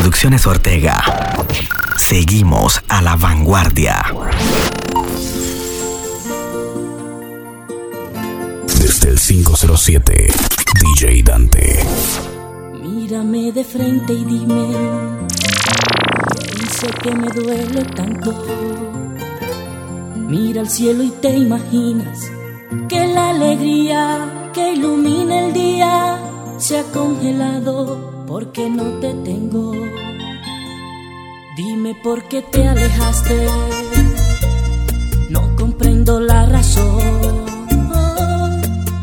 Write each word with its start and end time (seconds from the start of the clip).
Producciones 0.00 0.46
Ortega. 0.46 1.04
Seguimos 1.98 2.80
a 2.88 3.02
la 3.02 3.16
vanguardia. 3.16 4.02
Desde 8.78 9.10
el 9.10 9.20
507, 9.20 10.32
DJ 10.96 11.22
Dante. 11.22 11.84
Mírame 12.82 13.52
de 13.52 13.62
frente 13.62 14.14
y 14.14 14.24
dime, 14.24 14.68
sé 16.70 16.86
que 17.02 17.14
me 17.14 17.26
duele 17.26 17.84
tanto? 17.94 18.32
Mira 20.16 20.62
al 20.62 20.70
cielo 20.70 21.02
y 21.02 21.10
te 21.10 21.36
imaginas 21.36 22.18
que 22.88 23.06
la 23.06 23.28
alegría 23.30 24.50
que 24.54 24.72
ilumina 24.72 25.40
el 25.40 25.52
día 25.52 26.18
se 26.56 26.78
ha 26.78 26.84
congelado 26.84 28.19
porque 28.30 28.70
no 28.70 28.84
te 29.00 29.12
tengo. 29.24 29.72
Dime 31.56 31.96
por 31.96 32.22
qué 32.28 32.42
te 32.42 32.66
alejaste, 32.66 33.36
no 35.28 35.56
comprendo 35.56 36.20
la 36.20 36.46
razón. 36.46 37.00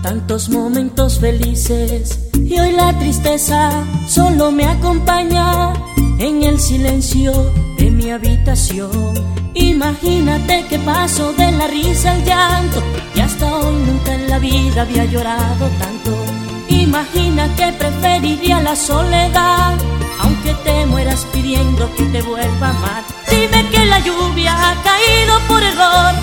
Tantos 0.01 0.49
momentos 0.49 1.19
felices 1.19 2.29
y 2.35 2.57
hoy 2.57 2.71
la 2.71 2.97
tristeza 2.97 3.83
solo 4.07 4.49
me 4.49 4.63
acompaña 4.63 5.73
en 6.19 6.43
el 6.43 6.57
silencio 6.57 7.33
de 7.77 7.91
mi 7.91 8.09
habitación. 8.11 9.13
Imagínate 9.53 10.65
que 10.69 10.79
paso 10.79 11.33
de 11.33 11.51
la 11.51 11.67
risa 11.67 12.13
al 12.13 12.23
llanto 12.23 12.81
y 13.13 13.19
hasta 13.19 13.45
hoy 13.57 13.75
nunca 13.87 14.15
en 14.15 14.29
la 14.29 14.39
vida 14.39 14.83
había 14.83 15.03
llorado 15.03 15.67
tanto. 15.79 16.26
Imagina 16.69 17.47
que 17.55 17.71
preferiría 17.73 18.59
la 18.61 18.75
soledad, 18.75 19.73
aunque 20.19 20.53
te 20.65 20.85
mueras 20.85 21.25
pidiendo 21.31 21.93
que 21.95 22.03
te 22.03 22.21
vuelva 22.21 22.67
a 22.67 22.69
amar. 22.71 23.03
Dime 23.29 23.69
que 23.69 23.85
la 23.85 23.99
lluvia 23.99 24.53
ha 24.53 24.75
caído 24.83 25.39
por 25.47 25.63
error 25.63 26.13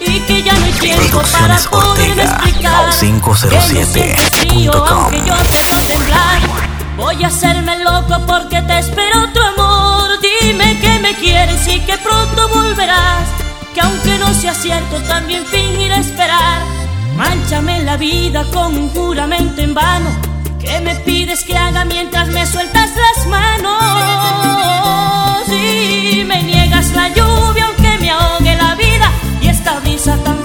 y 0.00 0.18
que 0.20 0.42
ya 0.42 0.52
no 0.54 0.64
hay 0.64 0.72
tiempo 0.72 1.22
para 1.32 1.56
poder 1.58 2.18
explicar. 2.18 2.90
507. 2.98 4.16
Que 4.40 4.54
no 4.66 4.72
aunque 4.72 5.18
yo 5.18 5.34
te 5.34 5.62
veo 5.62 5.80
temblar. 5.88 6.40
Voy 6.96 7.24
a 7.24 7.26
hacerme 7.28 7.78
loco 7.84 8.20
porque 8.26 8.62
te 8.62 8.78
espero 8.78 9.24
otro 9.24 9.42
amor. 9.46 10.10
Dime 10.20 10.78
que 10.80 10.98
me 11.00 11.14
quieres 11.14 11.66
y 11.68 11.80
que 11.80 11.96
pronto 11.98 12.48
volverás. 12.48 13.28
Que 13.74 13.80
aunque 13.80 14.18
no 14.18 14.32
sea 14.34 14.54
cierto, 14.54 15.00
también 15.02 15.44
fingiré 15.46 15.98
esperar. 15.98 16.83
Manchame 17.16 17.82
la 17.82 17.96
vida 17.96 18.44
con 18.52 18.76
un 18.76 18.88
juramento 18.90 19.62
en 19.62 19.74
vano. 19.74 20.10
¿Qué 20.58 20.80
me 20.80 20.96
pides 20.96 21.44
que 21.44 21.56
haga 21.56 21.84
mientras 21.84 22.28
me 22.28 22.44
sueltas 22.46 22.90
las 22.96 23.26
manos? 23.26 23.72
Y 25.48 26.24
me 26.24 26.42
niegas 26.42 26.90
la 26.92 27.08
lluvia 27.08 27.66
aunque 27.66 27.98
me 27.98 28.10
ahogue 28.10 28.56
la 28.56 28.74
vida. 28.74 29.10
Y 29.40 29.48
esta 29.48 29.78
brisa 29.80 30.16
tan 30.24 30.44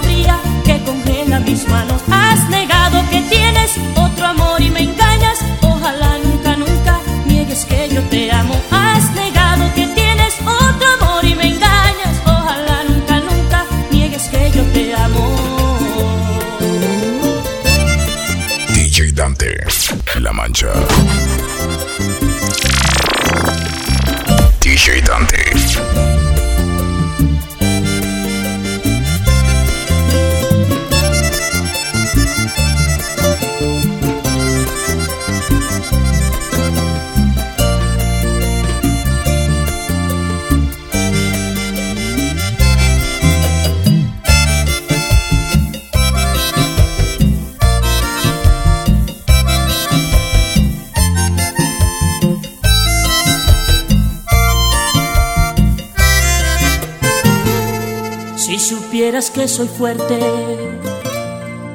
Si 59.00 59.06
supieras 59.06 59.30
que 59.30 59.48
soy 59.48 59.66
fuerte, 59.66 60.18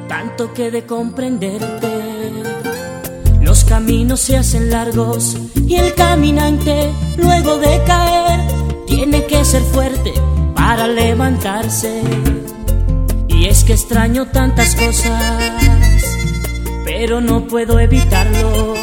tanto 0.06 0.54
que 0.54 0.70
de 0.70 0.86
comprenderte. 0.86 1.88
Los 3.40 3.64
caminos 3.64 4.20
se 4.20 4.36
hacen 4.36 4.70
largos 4.70 5.36
y 5.56 5.74
el 5.74 5.92
caminante, 5.94 6.92
luego 7.16 7.58
de 7.58 7.82
caer, 7.84 8.38
tiene 8.86 9.26
que 9.26 9.44
ser 9.44 9.62
fuerte 9.62 10.12
para 10.54 10.86
levantarse. 10.86 12.00
Y 13.26 13.46
es 13.46 13.64
que 13.64 13.72
extraño 13.72 14.26
tantas 14.26 14.76
cosas, 14.76 15.42
pero 16.84 17.20
no 17.20 17.48
puedo 17.48 17.80
evitarlo. 17.80 18.74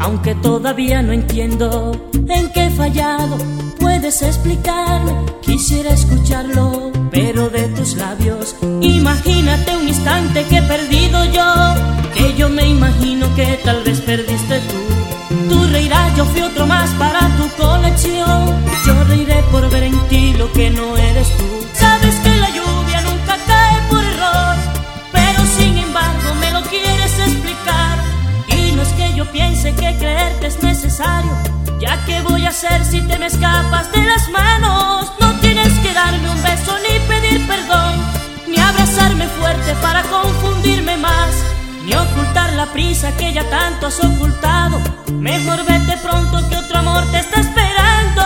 Aunque 0.00 0.34
todavía 0.34 1.00
no 1.00 1.14
entiendo 1.14 2.10
en 2.28 2.52
qué 2.52 2.66
he 2.66 2.70
fallado, 2.70 3.38
puedes 3.80 4.20
explicarme, 4.20 5.12
quisiera 5.40 5.94
escucharlo, 5.94 6.97
pero 7.10 7.50
de 7.50 7.68
tus 7.68 7.96
labios. 7.96 8.56
Imagínate 8.80 9.76
un 9.76 9.88
instante 9.88 10.44
que 10.44 10.58
he 10.58 10.62
perdido 10.62 11.24
yo, 11.26 11.74
que 12.14 12.34
yo 12.34 12.48
me 12.48 12.66
imagino 12.66 13.34
que 13.34 13.58
tal 13.64 13.82
vez 13.84 14.00
perdiste 14.00 14.60
tú. 14.60 14.98
Tú 15.48 15.64
reirás, 15.70 16.16
yo 16.16 16.24
fui 16.26 16.42
otro 16.42 16.66
más 16.66 16.90
para 16.94 17.20
tu 17.36 17.48
colección. 17.62 18.54
Yo 18.86 19.04
reiré 19.04 19.42
por 19.50 19.68
ver 19.70 19.84
en 19.84 19.98
ti 20.08 20.34
lo 20.34 20.50
que 20.52 20.70
no 20.70 20.96
eres 20.96 21.28
tú. 21.36 21.44
Sabes 21.74 22.14
que 22.16 22.36
la 22.36 22.48
lluvia 22.50 23.00
nunca 23.02 23.36
cae 23.46 23.80
por 23.90 24.02
error, 24.02 24.56
pero 25.12 25.40
sin 25.58 25.78
embargo 25.78 26.34
me 26.40 26.50
lo 26.52 26.62
quieres 26.62 27.18
explicar. 27.18 27.98
Y 28.48 28.72
no 28.72 28.82
es 28.82 28.88
que 28.88 29.14
yo 29.14 29.30
piense 29.30 29.74
que 29.74 29.96
creerte 29.96 30.46
es 30.46 30.62
necesario, 30.62 31.32
ya 31.80 32.04
que 32.06 32.20
voy 32.22 32.46
a 32.46 32.48
hacer 32.48 32.84
si 32.84 33.00
te 33.02 33.18
me 33.18 33.26
escapas 33.26 33.92
de 33.92 34.02
las 34.02 34.28
manos. 34.30 35.17
Para 39.82 40.02
confundirme 40.02 40.96
más, 40.96 41.30
ni 41.84 41.94
ocultar 41.94 42.52
la 42.54 42.66
prisa 42.72 43.16
que 43.16 43.32
ya 43.32 43.48
tanto 43.48 43.86
has 43.86 43.98
ocultado. 44.02 44.80
Mejor 45.12 45.64
vete 45.64 45.96
pronto 46.02 46.48
que 46.48 46.56
otro 46.56 46.78
amor 46.78 47.04
te 47.10 47.18
está 47.18 47.40
esperando 47.40 48.22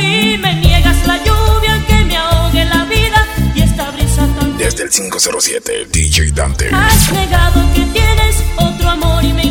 y 0.00 0.38
me 0.38 0.54
niegas 0.54 1.06
la 1.06 1.16
lluvia 1.18 1.84
que 1.86 2.04
me 2.04 2.16
ahogue 2.16 2.64
la 2.64 2.84
vida 2.84 3.26
y 3.54 3.62
esta 3.62 3.90
brisa 3.90 4.26
tan 4.38 4.56
Desde 4.56 4.84
el 4.84 4.90
507, 4.90 5.86
DJ 5.90 6.32
Dante. 6.32 6.70
Has 6.72 7.12
negado 7.12 7.60
que 7.74 7.82
tienes 7.86 8.42
otro 8.56 8.90
amor 8.90 9.24
y 9.24 9.32
me 9.32 9.44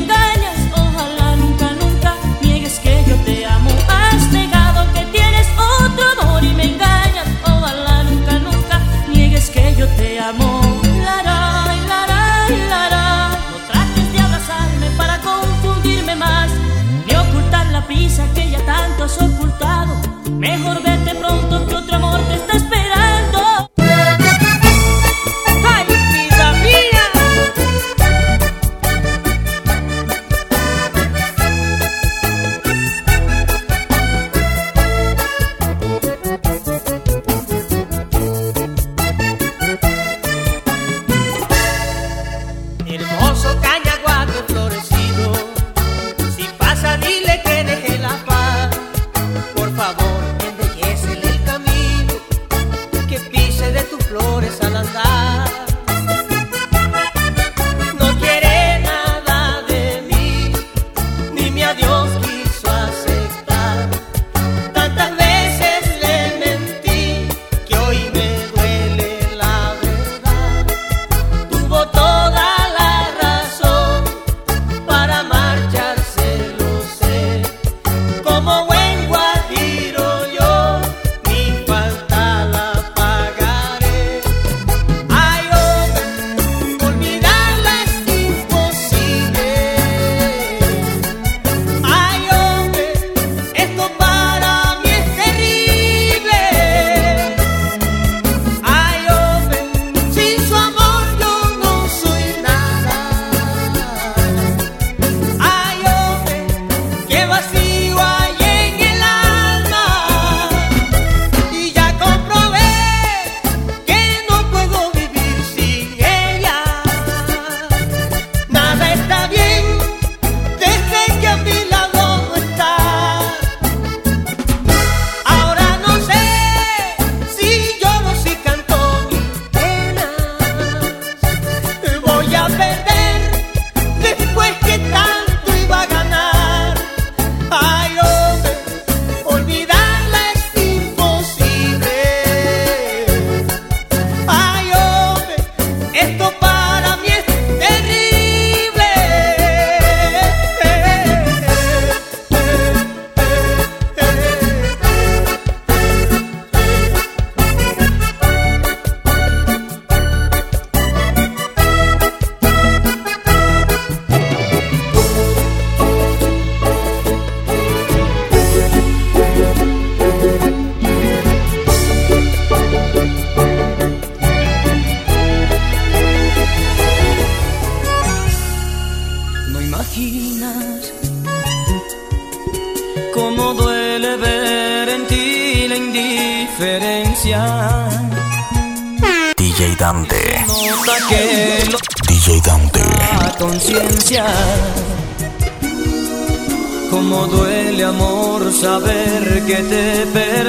Mejor 20.46 20.80
vete 20.84 20.95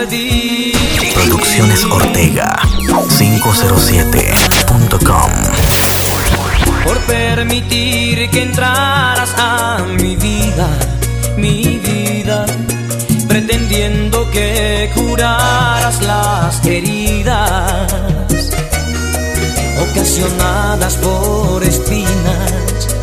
perdí. 0.07 0.73
Producciones 1.15 1.85
Ortega 1.85 2.57
507.com. 3.19 5.31
por 6.85 6.99
permitir 7.01 8.31
que 8.31 8.43
entraras 8.43 9.35
a 9.37 9.85
mi 9.99 10.15
vida, 10.17 10.69
mi 11.37 11.79
vida, 11.79 12.47
pretendiendo 13.29 14.31
que 14.31 14.91
curaras 14.95 16.01
las 16.03 16.65
heridas 16.65 17.93
ocasionadas 19.91 20.95
por 20.97 21.63
espinas 21.65 22.96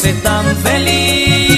hace 0.00 0.12
tan 0.22 0.56
feliz. 0.62 1.49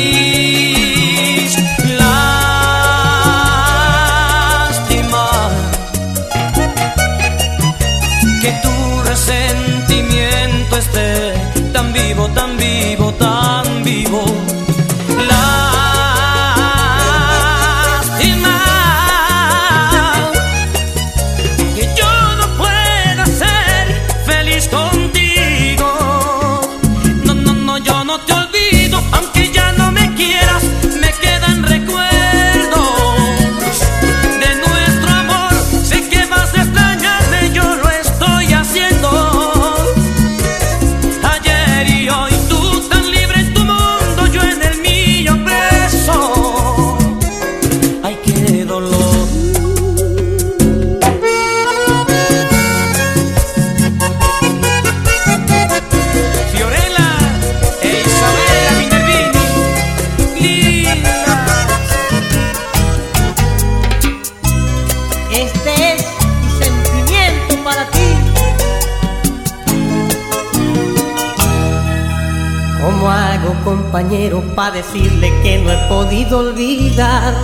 Compañero, 74.02 74.42
decirle 74.72 75.32
que 75.42 75.58
no 75.58 75.70
he 75.70 75.88
podido 75.88 76.38
olvidar? 76.38 77.34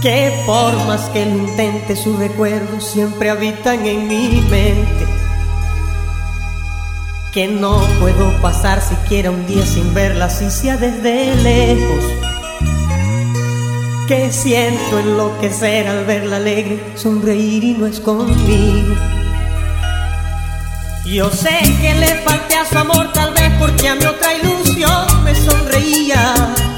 Que 0.00 0.42
por 0.46 0.74
más 0.86 1.08
que 1.10 1.26
lo 1.26 1.36
intente, 1.36 1.96
sus 1.96 2.18
recuerdos 2.18 2.84
siempre 2.84 3.30
habitan 3.30 3.84
en 3.84 4.08
mi 4.08 4.40
mente. 4.48 5.06
Que 7.32 7.48
no 7.48 7.80
puedo 8.00 8.30
pasar 8.40 8.80
siquiera 8.80 9.30
un 9.30 9.46
día 9.46 9.66
sin 9.66 9.92
verla, 9.92 10.26
así 10.26 10.50
sea 10.50 10.76
desde 10.76 11.34
lejos 11.36 12.04
que 14.06 14.32
siento 14.32 14.98
enloquecer 14.98 15.86
al 15.86 16.06
verla 16.06 16.36
alegre, 16.36 16.80
sonreír 16.94 17.62
y 17.62 17.74
no 17.74 17.86
es. 17.86 18.00
Yo 21.10 21.30
sé 21.30 21.58
que 21.80 21.94
le 21.94 22.20
falté 22.20 22.54
a 22.54 22.66
su 22.66 22.76
amor 22.76 23.10
tal 23.14 23.32
vez 23.32 23.50
porque 23.58 23.88
a 23.88 23.94
mi 23.94 24.04
otra 24.04 24.34
ilusión 24.34 25.24
me 25.24 25.34
sonreía. 25.34 26.77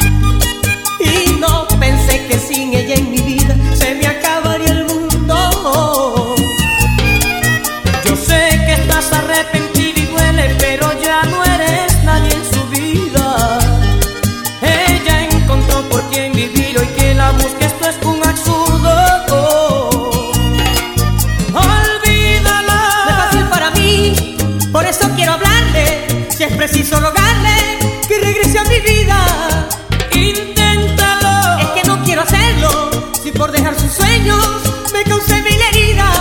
Preciso 26.71 27.01
rogarle 27.01 27.79
que 28.07 28.19
regrese 28.21 28.59
a 28.59 28.65
mi 28.65 28.79
vida. 28.81 29.69
Inténtalo. 30.15 31.59
Es 31.59 31.67
que 31.71 31.83
no 31.89 32.03
quiero 32.05 32.23
hacerlo, 32.23 32.91
si 33.23 33.33
por 33.33 33.51
dejar 33.51 33.79
sus 33.79 33.93
sueños 33.93 34.47
me 34.93 35.03
causé 35.03 35.43
mil 35.43 35.61
heridas. 35.61 36.17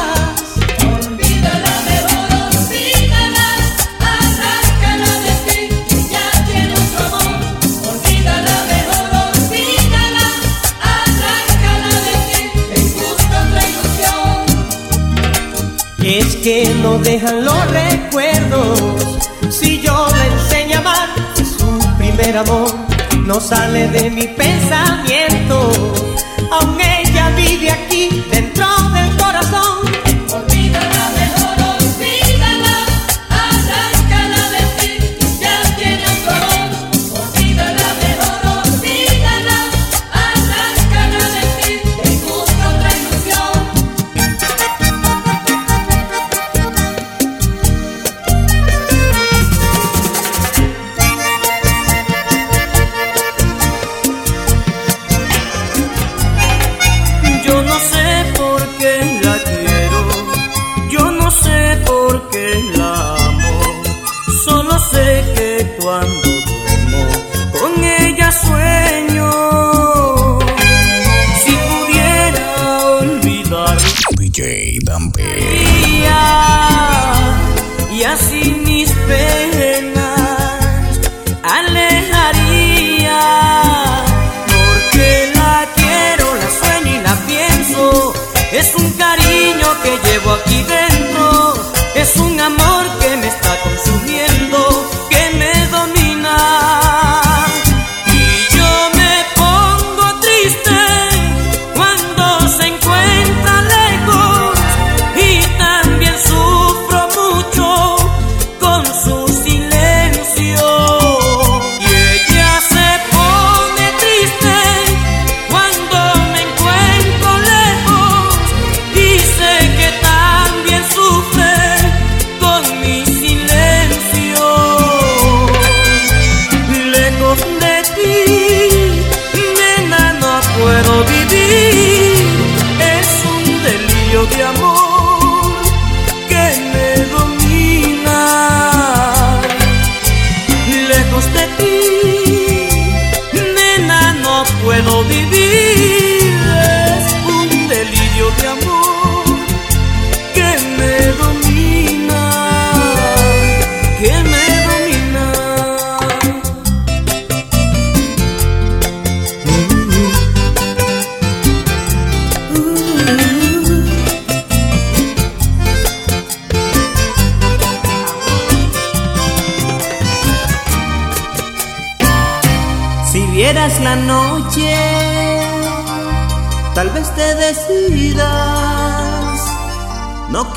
Olvídala 1.06 1.74
mejor, 1.86 2.30
olvídala, 2.58 3.48
arráncala 4.00 5.12
de 5.26 5.34
ti, 5.46 5.60
que 5.88 5.98
ya 6.10 6.26
tiene 6.48 6.74
otro 6.74 7.06
amor. 7.06 7.42
Olvídala 7.92 8.56
mejor, 8.74 9.08
olvídala, 9.30 10.26
arráncala 10.82 11.94
de 12.08 12.16
ti, 12.28 12.40
que 12.74 12.80
busca 12.98 13.38
otra 13.46 13.62
ilusión. 13.70 14.38
Es 16.04 16.30
que 16.38 16.58
no 16.82 16.98
dejan 16.98 17.46
los 17.46 17.62
recuerdos. 17.70 19.06
Si 19.52 19.82
yo 19.82 20.09
amor 22.38 22.70
no 23.26 23.40
sale 23.40 23.88
de 23.88 24.10
mi 24.10 24.28
pensamiento. 24.28 25.72
Aún 26.52 26.78
ella 26.82 27.30
vive 27.36 27.72
aquí 27.72 28.24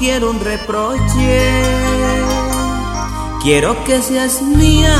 quiero 0.02 0.30
un 0.30 0.40
reproche, 0.40 1.38
quiero 3.40 3.84
que 3.84 4.02
seas 4.02 4.42
mía. 4.42 4.96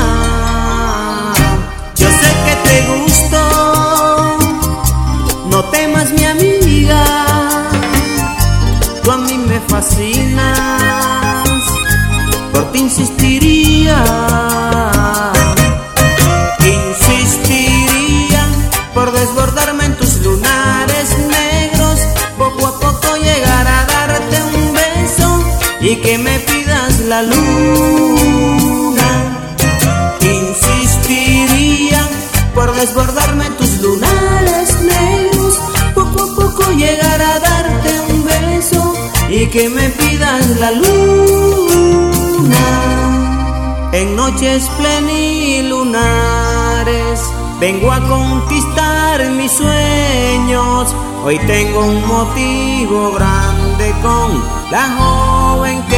Yo 1.97 2.07
sé 2.07 2.29
que 2.45 2.55
te 2.65 2.75
gusto, 2.93 4.37
no 5.49 5.61
temas 5.71 6.09
mi 6.13 6.23
amiga, 6.23 7.03
tú 9.03 9.11
a 9.11 9.17
mí 9.17 9.37
me 9.45 9.59
fascinas, 9.67 11.49
por 12.53 12.71
ti 12.71 12.79
insistiría. 12.79 14.52
Y 25.93 25.95
que 25.97 26.17
me 26.17 26.39
pidas 26.39 27.01
la 27.01 27.21
luna. 27.21 29.09
Insistiría 30.21 32.01
por 32.55 32.73
desbordarme 32.73 33.51
tus 33.59 33.79
lunares 33.79 34.81
negros, 34.81 35.59
poco 35.93 36.23
a 36.23 36.35
poco 36.35 36.71
llegar 36.71 37.21
a 37.21 37.37
darte 37.39 37.99
un 38.09 38.25
beso 38.25 38.95
y 39.29 39.45
que 39.47 39.69
me 39.69 39.89
pidas 39.89 40.47
la 40.59 40.71
luna. 40.71 42.57
En 43.91 44.15
noches 44.15 44.67
plenilunares 44.79 47.19
vengo 47.59 47.91
a 47.91 47.99
conquistar 48.07 49.29
mis 49.29 49.51
sueños. 49.51 50.95
Hoy 51.23 51.37
tengo 51.45 51.85
un 51.85 52.03
motivo 52.07 53.11
grande 53.11 53.93
con 54.01 54.62
la 54.73 54.89
joven 54.89 55.83
que 55.83 55.92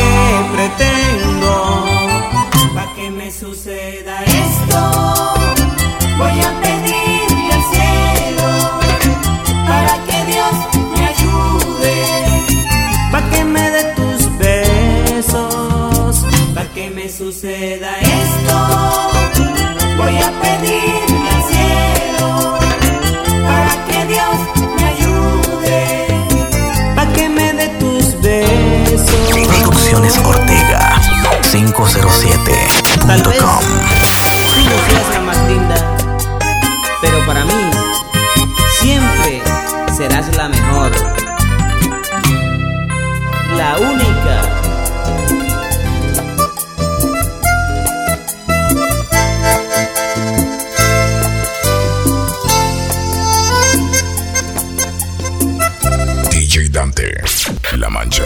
La 57.77 57.89
Mancha 57.89 58.23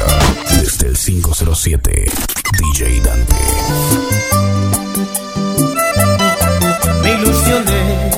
Desde 0.51 0.87
el 0.87 0.97
507 0.97 2.05
DJ 2.75 3.01
Dante 3.01 3.35
me 7.01 7.13
ilusioné. 7.13 8.11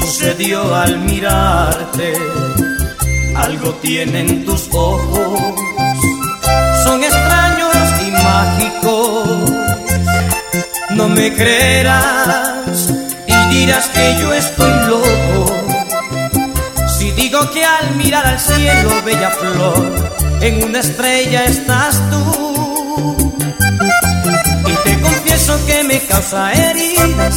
Sucedió 0.00 0.74
al 0.74 0.98
mirarte, 1.00 2.12
algo 3.34 3.72
tienen 3.82 4.44
tus 4.44 4.68
ojos, 4.72 5.54
son 6.84 7.02
extraños 7.02 7.76
y 8.06 8.10
mágicos. 8.12 9.50
No 10.90 11.08
me 11.08 11.34
creerás 11.34 12.90
y 13.26 13.54
dirás 13.54 13.88
que 13.88 14.16
yo 14.20 14.32
estoy 14.32 14.72
loco. 14.88 15.65
Digo 17.36 17.50
que 17.50 17.62
al 17.62 17.96
mirar 17.96 18.26
al 18.26 18.40
cielo, 18.40 19.02
bella 19.04 19.30
flor, 19.30 20.10
en 20.40 20.64
una 20.64 20.80
estrella 20.80 21.44
estás 21.44 22.00
tú. 22.10 23.42
Y 24.66 24.88
te 24.88 25.00
confieso 25.02 25.66
que 25.66 25.84
me 25.84 26.00
causa 26.06 26.50
heridas 26.54 27.36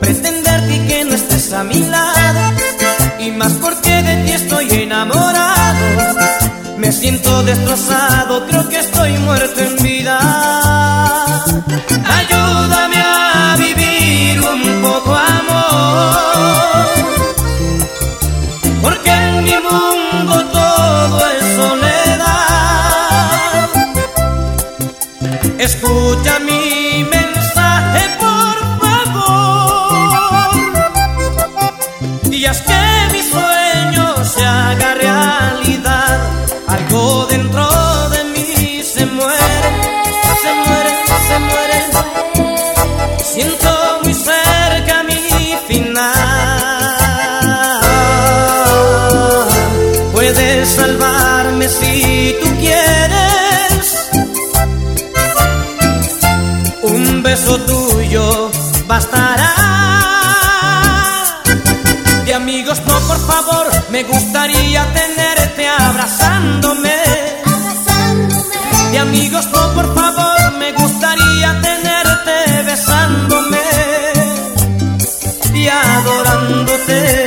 pretenderte 0.00 0.86
que 0.88 1.04
no 1.04 1.14
estés 1.14 1.52
a 1.52 1.62
mi 1.62 1.78
lado. 1.78 2.40
Y 3.20 3.30
más 3.30 3.52
porque 3.52 4.02
de 4.02 4.16
ti 4.24 4.32
estoy 4.32 4.68
enamorado. 4.82 6.18
Me 6.78 6.90
siento 6.90 7.44
destrozado, 7.44 8.44
creo 8.48 8.68
que 8.68 8.80
estoy 8.80 9.12
muerto 9.18 9.60
en 9.60 9.76
vida. 9.76 10.18
Ayúdame 12.18 12.96
a 12.96 13.56
vivir 13.58 14.40
un 14.40 14.82
poco 14.82 15.14
amor. 15.14 15.54
Escucha 25.64 26.38
mi 26.40 26.63
beso 57.24 57.58
tuyo 57.60 58.50
bastará. 58.86 59.50
De 62.26 62.34
amigos 62.34 62.82
no, 62.86 63.00
por 63.00 63.18
favor, 63.26 63.66
me 63.90 64.02
gustaría 64.04 64.82
tenerte 64.92 65.66
abrazándome. 65.66 66.96
De 68.92 68.98
amigos 68.98 69.46
no, 69.46 69.72
por 69.72 69.94
favor, 69.94 70.52
me 70.58 70.72
gustaría 70.72 71.60
tenerte 71.62 72.62
besándome 72.62 73.62
y 75.54 75.66
adorándote. 75.66 77.23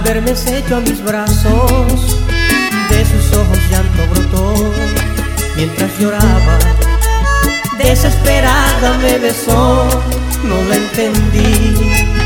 haberme 0.05 0.35
sello 0.35 0.77
a 0.77 0.79
mis 0.81 1.03
brazos, 1.03 2.17
de 2.89 3.05
sus 3.05 3.33
ojos 3.35 3.57
llanto 3.71 4.05
brotó 4.13 4.71
mientras 5.55 5.97
lloraba. 5.99 6.59
Desesperada 7.79 8.99
me 8.99 9.17
besó, 9.17 9.87
no 10.43 10.61
la 10.69 10.75
entendí. 10.75 12.24